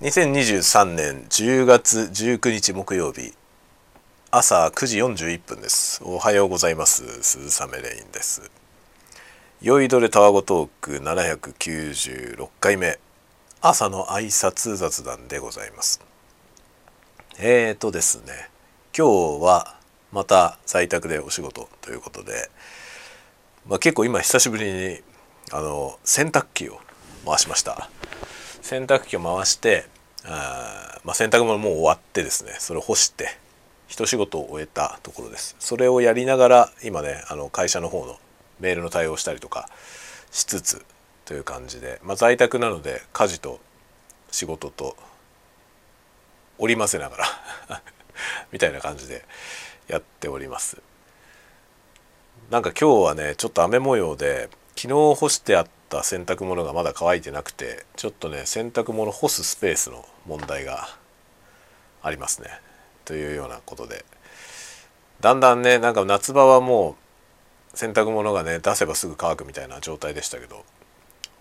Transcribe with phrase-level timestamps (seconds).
[0.00, 3.34] 2023年10月19日木曜日
[4.30, 6.00] 朝9時41分です。
[6.02, 7.22] おはようございます。
[7.22, 8.50] 鈴雨レインです。
[9.60, 12.98] 酔いどれタワゴトーク796回目
[13.60, 16.00] 朝の挨拶雑談でございます。
[17.38, 18.48] えーとですね
[18.96, 19.76] 今日は
[20.12, 22.48] また在宅でお仕事ということで、
[23.68, 25.00] まあ、結構今久しぶりに
[25.52, 26.80] あの洗濯機を
[27.26, 27.90] 回しました。
[28.62, 29.86] 洗濯機を回して
[30.24, 33.36] あ、まあ、洗濯物もう終わってですねそれを干して
[33.88, 35.56] 一仕事を終えたところです。
[35.58, 38.18] それをやりながら今ねあの会社の方の
[38.60, 39.68] メールの対応したりとか
[40.30, 40.84] しつつ
[41.24, 43.58] という感じで、まあ、在宅なので家事と
[44.30, 44.96] 仕事と
[46.58, 47.16] 織り交ぜなが
[47.68, 47.82] ら
[48.52, 49.24] みたいな感じで
[49.88, 50.78] やっております。
[52.48, 60.88] なんか今日はねちょっと雨模様で昨日干してあった洗濯物がまだ乾いてなくてちょっとね洗濯物干すスペースの問題が
[62.02, 62.48] ありますね。
[63.04, 64.04] というようなことで。
[65.20, 66.96] だんだんねなんか夏場はも
[67.74, 70.64] う洗濯物がね出せばすぐ乾くみたいな状態でしたけど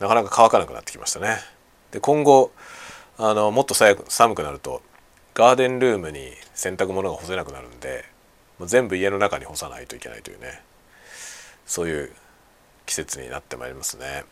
[0.00, 1.36] なかなか乾かなくなってきましたね。
[1.90, 2.52] で今後
[3.18, 4.82] あのもっと寒くなると
[5.34, 8.04] ガーデンルームに洗濯物が干せなくなるんで
[8.58, 10.62] もう全部家の中に干さないといけないというね
[11.66, 12.12] そういう
[12.86, 14.24] 季節になってまいりますね。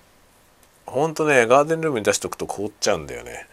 [0.86, 3.46] ほんとねガーデンルームに出しとくと凍っちゃうんだよね。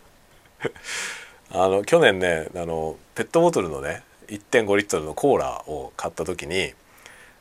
[1.50, 6.74] あの去年ねあのペットボトルのね1.5リットルのコーラを買った時に、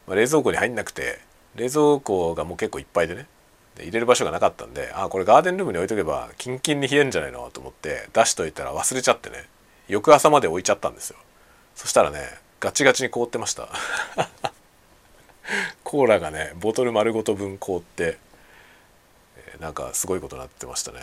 [0.07, 1.19] まあ、冷蔵庫に入んなくて
[1.55, 3.27] 冷蔵庫がもう結構いっぱいでね
[3.75, 9.45] で入れる場所がなかったんであこれガーデンルームに置いとけばキンキンに冷えるんじゃないのと思って出しといたら忘れちゃってね
[9.87, 11.17] 翌朝まで置いちゃったんですよ。
[11.75, 12.19] そしたらね
[12.59, 13.69] ガチガチに凍ってました。
[15.83, 18.17] コーラがねボトル丸ごと分凍って、
[19.59, 20.99] なんかすごいことになってましたね。
[20.99, 21.01] っ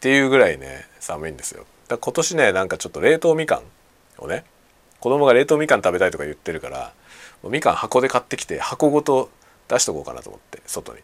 [0.00, 1.64] ていうぐらいね寒いんですよ。
[1.88, 3.62] だ今年ねなんかちょっと冷凍みかん
[4.22, 4.44] をね
[5.00, 6.92] 子供が冷凍みかん食べたいとか言ってるから
[7.44, 9.30] みかん箱で買ってきて箱ごと
[9.68, 11.00] 出しとこうかなと思って外に。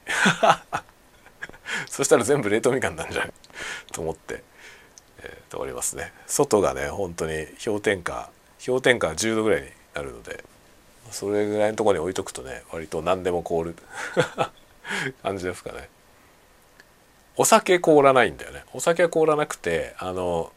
[1.89, 3.33] そしたら全部冷凍みかんなんじゃない？
[3.93, 4.43] と思って、
[5.23, 6.13] えー、おりますね。
[6.27, 8.31] 外がね本当に氷点下
[8.65, 10.45] 氷点下10度ぐらいになるので
[11.11, 13.75] それぐらいのとこに置いとくとね割と何でも凍る
[15.23, 15.89] 感じですかね。
[17.37, 18.65] お酒凍らないんだよね。
[18.73, 20.53] お酒は凍らなくてあの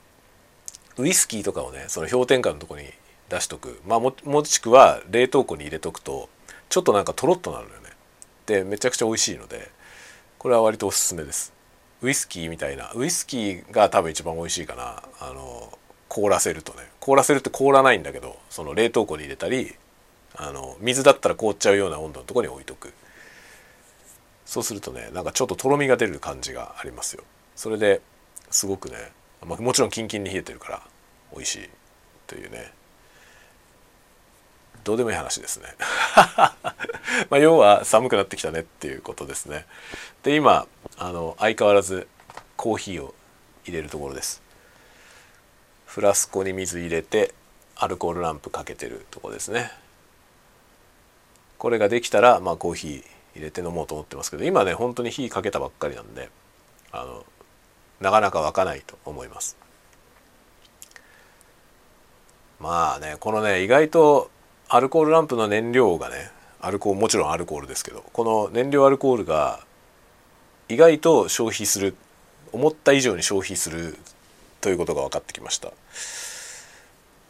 [0.98, 2.86] ウイスキーとかをねその氷点下のとこに
[3.30, 3.80] 出しとく。
[3.86, 6.30] まあももしくは冷凍庫に入れとくと
[6.70, 7.90] ちょっとなんかとろっとなるのよね。
[8.46, 9.70] でめちゃくちゃ美味しいので
[10.38, 11.54] これは割とおすすめです。
[12.02, 15.04] ウイスキーみたいなウイスキーが多分一番美味しいかな。
[15.20, 15.78] あの
[16.10, 16.80] 凍らせるとね。
[17.00, 19.74] 凍らせるって凍らないんだけどその冷凍庫に入れたり
[20.36, 22.94] あの水だったら凍っちゃうような温度のとこに置いとく。
[24.46, 27.24] そうするとねなんかちょっととろみが出る感じがありますよ。
[27.56, 28.02] それで
[28.52, 28.96] すごくね、
[29.46, 30.82] まあ、もちろんキンキンに冷えてるから
[31.34, 31.70] 美味しい
[32.28, 32.72] というね。
[34.84, 35.74] どうでもいい話ですね。
[37.30, 39.66] まあ要は寒くなってきたねっていうことですね。
[40.22, 40.68] で今
[40.98, 42.08] あの相変わらず
[42.56, 43.16] コーヒーを
[43.66, 44.44] 入れるところです。
[45.88, 47.34] フラスコに水入れて
[47.76, 49.72] アルコールランプかけてるとこですね。
[51.58, 56.30] これができたらまあコーヒー入れて飲もうと思ってますけど今ね本当に火かけたばっかりなんで
[56.92, 57.26] あの
[58.00, 59.58] なかなか沸かないと思います
[62.60, 64.32] まあねこのね意外と
[64.70, 66.32] アルコールランプの燃料がね
[66.62, 69.60] アルコールもちろんアルコールですけどこの燃料アルコールが
[70.68, 71.96] 意外と消費する
[72.52, 73.98] 思った以上に消費する
[74.62, 75.72] ということが分かってきました。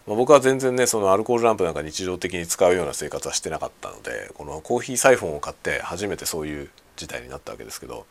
[0.07, 8.05] まあ、僕は全然ねそのアルコールランプなんか日常的に使うような生活はしてなかったのでこのコーヒーサイフォンを買って初めてそういう事態になったわけですけど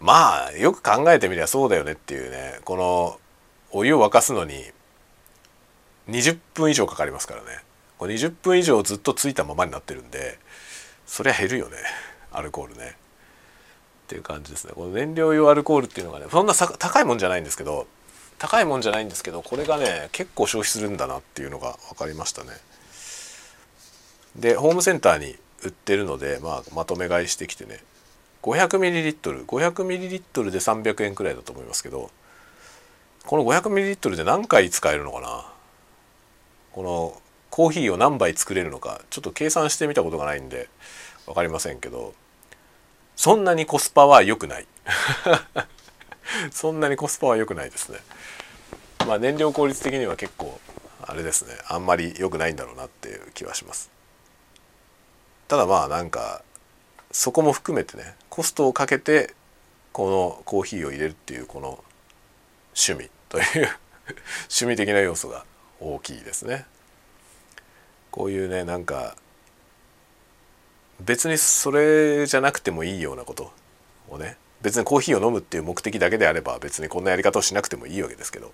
[0.00, 3.18] まあよく考えてみりゃそうだよねっていうねこの
[3.70, 4.64] お湯を沸かすのに
[6.10, 7.46] 20分以上かかりますからね。
[7.98, 10.38] これ20分以上ずっとついたままになってるんで
[11.06, 11.76] そりゃ減るよね
[12.32, 12.96] アルコールね。
[14.06, 14.72] っていう感じですね。
[14.74, 17.86] この燃料用アルコールっていうのがねそんな高いもんじゃないんですけど
[18.42, 22.50] 高いもんじゃないんですけどこれがね結構消費するんだなっていうのが分かりましたね。
[24.34, 27.78] でホームセンターに売ってるので、まあ、まとめ買いしてきてね。
[28.42, 32.10] 500ml500ml で300円くらいだと思いますけど
[33.24, 35.46] この 500ml で何回使えるのかな？
[36.72, 40.68] このコーヒーを何杯作れるのかちょっと計算してみたことがないんで
[41.26, 42.12] 分かりませんけど
[43.14, 44.66] そんなにコスパは良くない。
[46.50, 47.98] そんなにコスパは良くないですね。
[49.06, 50.60] まあ燃料効率的には結構
[51.02, 51.54] あれですね。
[51.68, 53.90] あんまり良くないんだろうなっていう気はします。
[55.48, 56.42] ただまあなんか
[57.10, 59.34] そこも含めてねコストをかけて
[59.92, 61.84] このコーヒーを入れるっていうこの
[62.74, 63.44] 趣味という
[64.48, 65.44] 趣味的な要素が
[65.80, 66.66] 大きいですね。
[68.10, 69.16] こういうねなんか
[71.00, 73.52] 別にそれじゃなくてもいいようなこと
[74.08, 78.52] をね別にコーヒーを飲むっていう目的だけであれば別にこんなやり方をしなくてもいいわけですけど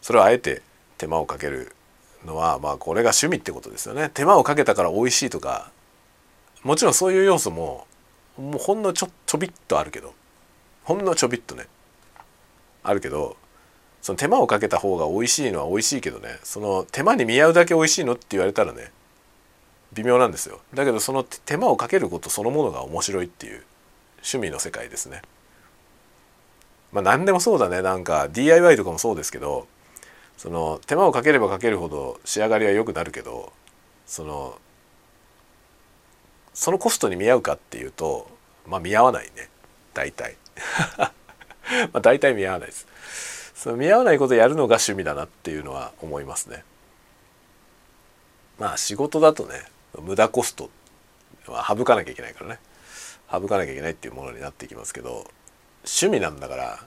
[0.00, 0.62] それをあえて
[0.96, 1.72] 手間をかける
[2.24, 4.10] のはまあこれが趣味ってことですよね。
[4.12, 5.70] 手間をかけたから美味しいとか
[6.62, 7.86] もちろんそういう要素も
[8.36, 10.14] もうほんのちょちょびっとあるけど
[10.84, 11.66] ほんのちょびっとね
[12.82, 13.36] あるけど
[14.00, 18.90] その手間をかけた方が美味しいのは美味しいけどねその手間に見合うだけ美味しいのって言われたらね
[19.92, 20.60] 微妙なんですよ。
[20.74, 23.62] だけどその手間をかけることそのものが面白いっていう
[24.18, 25.22] 趣味の世界ですね。
[26.92, 27.82] まあ何でもそうだね。
[27.82, 29.66] なんか DIY とかもそうですけど
[30.36, 33.52] その手間をかければかけるほど仕上がりは良くなるけど
[34.06, 34.58] その
[36.54, 38.28] そのコストに見合うかっていうと
[38.66, 39.48] まあ見合わないね。
[39.94, 40.36] 大体。
[40.98, 41.10] ま
[41.94, 42.86] あ大体見合わないです。
[43.54, 46.64] その見合わないことやるのが趣味だなっていうのは思いますね。
[48.58, 49.64] まあ仕事だとね
[50.00, 50.70] 無駄コスト
[51.46, 52.60] は省かなきゃいけないからね。
[53.30, 55.30] 省かなきゃいけないっていうものになっていきますけど
[55.84, 56.80] 趣味なんだから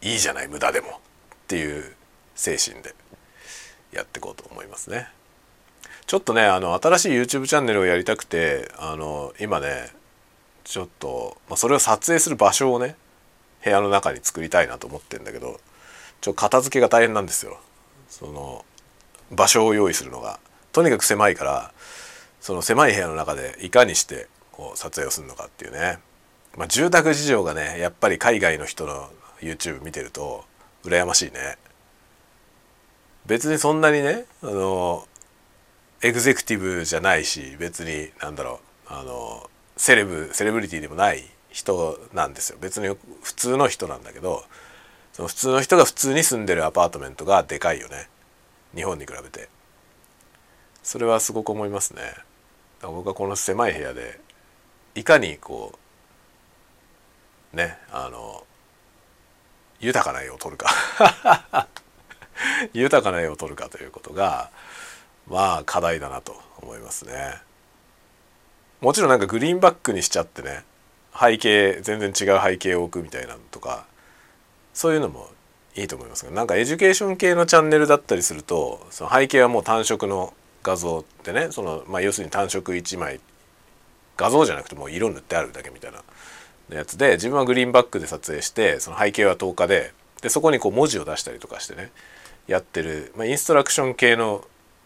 [0.00, 0.92] いいじゃない無駄でもっ
[1.46, 1.94] ていう
[2.34, 2.94] 精神で
[3.92, 5.08] やっていこうと思いますね。
[6.06, 9.90] ちょっとねあの新しい YouTube チャンネルをやりたくてあの今ね
[10.64, 12.96] ちょっと、まあ、それを撮影する場所をね
[13.64, 15.60] 部屋の中に作りたいなと思ってんだけど
[16.20, 17.60] ちょ片付けが大変なんですよ
[18.08, 18.64] その
[19.30, 20.38] 場所を用意するのが
[20.72, 21.72] とにかく狭いから
[22.40, 25.98] その狭い部屋の中でいかにしてこう撮影をするのかっていうね、
[26.56, 29.10] まあ、住宅事情がねやっぱり海外の人の
[29.40, 30.44] YouTube 見てると
[30.84, 31.56] 羨ましいね。
[33.26, 35.06] 別にそんなにねあの
[36.02, 38.60] エグゼクティブじゃないし別になんだろ
[38.90, 42.58] うあのセレブセレブリティでもない人なんですよ。
[42.60, 44.44] 別に普通の人なんだけど
[45.12, 48.08] その普通の人が普通に住んでるアパートメントがでかいよね。
[48.74, 49.48] 日本に比べて。
[50.82, 52.02] それはすごく思いますね。
[52.82, 54.18] 僕はこの狭い部屋で
[54.94, 55.78] いかにこ
[57.52, 58.44] うねあの
[59.80, 60.68] 豊かな絵を撮るか
[62.72, 64.50] 豊かな絵を撮るかということが
[65.28, 67.40] まあ課題だなと思いますね。
[68.80, 70.64] もちろんなんかグリーンバックにしちゃってね
[71.18, 73.86] 背景全然違う背景を置くみたいなのとか
[74.74, 75.30] そういうのも
[75.76, 80.34] いいと思いますがなんかエデュケーション系のチャンネルだったりするとその背景はもう単色の
[80.64, 83.20] 画像ってねその、まあ、要するに単色1枚
[84.22, 89.92] 画像じゃなくてもう色塗ってあるだけみたいなやつで自分はグリーンバックで撮影してその背景は透過で
[90.22, 91.90] でそこにこう文字を出したりとかしてね
[92.46, 94.44] やってる、まあ、インストラクション系の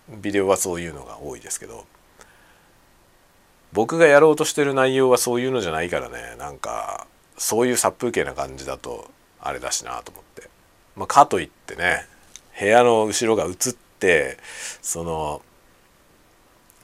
[0.08, 1.84] ビデオはそういうのが多いですけど
[3.74, 7.06] 僕がやろうとしてる内容はそういうのじゃないからねなんか
[7.36, 10.48] そういう殺風景な感じだとあれだしなと思って、
[10.96, 12.06] まあ、かといってね
[12.58, 13.52] 部屋の後ろが映っ
[13.98, 14.38] て
[14.80, 15.42] その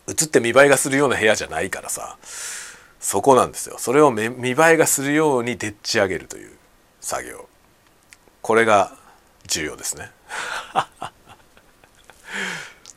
[0.09, 2.17] 映って見栄えがするような部屋じゃないからさ。
[3.03, 3.77] そこなんですよ。
[3.79, 6.53] それを見栄えがするようにでっち上げるという
[7.01, 7.49] 作業。
[8.41, 8.97] これが
[9.49, 10.11] 重要ですね。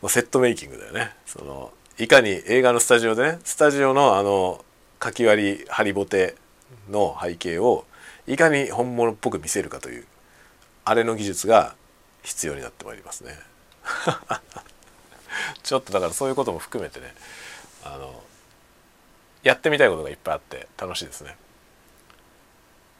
[0.07, 1.15] セットメイキングだよね。
[1.25, 4.63] そのいかに映画のスタジオでねスタジオのあの
[4.99, 6.35] かき割りハリボテ
[6.89, 7.85] の背景を
[8.27, 10.05] いかに本物っぽく見せるかという
[10.83, 11.75] あれの技術が
[12.21, 13.39] 必要になってまいりますね。
[15.63, 17.13] ちょっとだからそういうことも含めてね
[17.83, 18.23] あの
[19.43, 21.35] やってみたいことがいっぱいあって楽しいですね。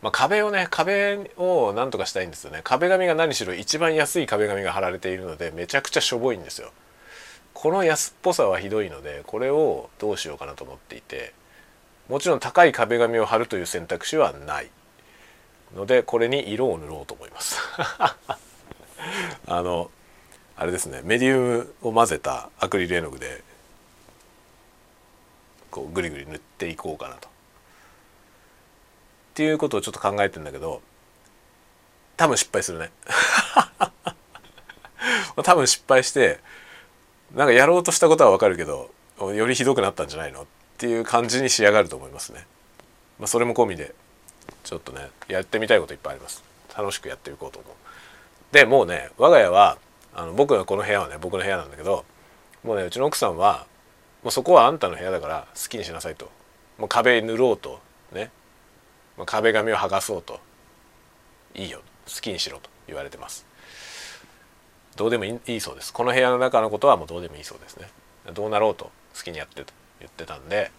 [0.02, 2.62] まあ、壁をね壁をなんとかしたいんですよね。
[2.64, 6.72] 壁紙が何しろ一番安い壁紙が貼られているのでめちゃくちゃしょぼいんですよ。
[7.54, 11.34] この安っぽさはひどいのでこれをどうしようかなと思っていて
[12.10, 14.70] もちろん高い壁紙を貼るという選択肢はない。
[15.76, 17.60] のでこれに色を塗ろうと思います。
[19.48, 19.92] あの
[20.58, 21.02] あれですね。
[21.04, 23.44] メディウムを混ぜたアクリル絵の具で
[25.70, 27.28] こうグリグリ塗っていこうかなと。
[27.28, 27.32] っ
[29.36, 30.82] ていうことをちょっと考えてんだけど
[32.16, 32.92] 多分失敗するね。
[35.44, 36.40] 多分失敗して
[37.34, 40.44] なんかやろうとしたことはわかるけどよりひどくなったんじゃないの？
[40.44, 40.46] っ
[40.78, 42.46] ていう感じに仕上がると思いますね、
[43.20, 43.94] まあ、それも込みで
[44.64, 46.44] ちょっとねやってみたいこといっぱいあります。
[46.78, 47.74] 楽しくやっていこうと思う。
[48.54, 49.78] でもうね我が家は
[50.16, 52.06] あの僕がこの部屋はね僕の部屋なんだけど
[52.64, 53.68] もうねうちの奥さんは
[54.26, 56.32] もうそこはあんたの部屋だから好きにしなさいと。
[56.80, 57.80] もう壁塗ろうと
[58.12, 58.32] ね。
[59.18, 60.40] まあ壁紙を剥がそうと。
[61.54, 61.82] いいよ。
[62.08, 63.46] 好きにしろと言われてます。
[64.96, 65.94] どうでもいいそうです。
[65.94, 67.88] この部屋の中のことはもうどうでもいいそうですね。
[68.34, 70.72] どうなろうと好きにやってと言ってたんで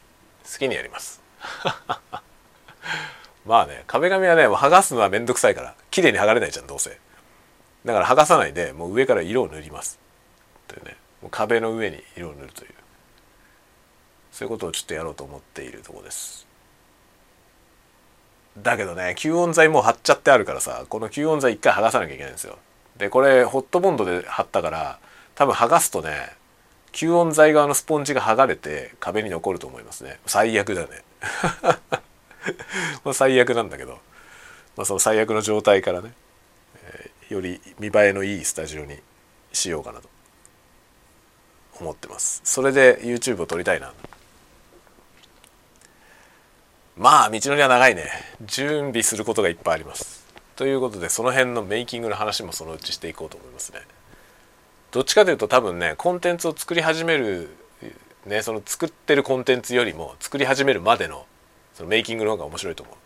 [0.43, 1.23] 好きにやります。
[3.47, 6.99] まあね壁紙はね剥がすのはめんどくさいから綺麗に剥がれないじゃんどうせ。
[7.87, 9.99] だから剥がさないでもう上から色を塗ります。
[10.67, 12.71] というねもう壁の上に色を塗るという。
[14.33, 16.47] そういうことをちょっとやろうと思っているとこです。
[18.59, 22.59] だけどね吸音材もう貼っちゃってあるからさこの吸音材一回剥がさなきゃいけないんですよ。
[22.99, 24.99] でこれホットボンドで貼ったから
[25.37, 26.33] 多分剥がすとね
[26.93, 30.19] 吸音材側のスポンジが剥がれて壁に残ると思いますね。
[30.27, 30.89] 最悪だね。
[33.13, 34.01] 最悪なんだけど、
[34.77, 36.13] まあ、その最悪の状態からね、
[37.29, 38.97] より見栄えのいいスタジオに
[39.53, 40.09] しようかなと
[41.81, 42.41] 思ってます。
[42.45, 43.93] それで YouTube を撮りたいな。
[46.97, 48.11] まあ道のりは長いね。
[48.47, 50.25] 準備することがいっぱいあります。
[50.57, 53.81] ということでその辺のメイキングの話もそのうちしていこうと思いますね。
[54.91, 57.51] どっちかというと多分ねコンテンツを作り始める
[58.25, 61.27] ねその作ってるコンテンツよりも作り始めるまでの
[61.75, 62.97] そのメイキングの方が面白いと思う。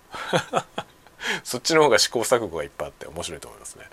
[1.45, 3.85] そっちの方が試行錯誤がいっぱいあって面白いと思いますね、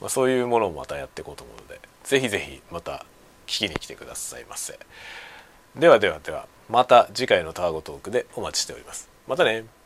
[0.00, 3.04] まあ、そういうものもまたやっていこうと思うので是非是非また
[3.46, 4.78] 聞きに来てくださいませ。
[5.76, 9.08] ではではではまた次回のタワゴトークでお待ちしております。
[9.26, 9.79] またね。